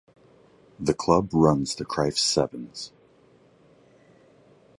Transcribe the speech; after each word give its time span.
The 0.79 0.95
club 0.95 1.29
runs 1.31 1.75
the 1.75 1.85
Crieff 1.85 2.17
Sevens. 2.17 2.91